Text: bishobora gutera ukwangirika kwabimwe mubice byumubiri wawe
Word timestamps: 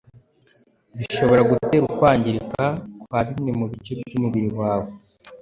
bishobora 0.97 1.41
gutera 1.51 1.83
ukwangirika 1.89 2.63
kwabimwe 3.03 3.51
mubice 3.59 3.91
byumubiri 4.07 4.49
wawe 4.59 4.89